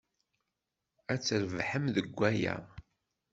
[1.11, 2.55] Ad trebḥem deg waya.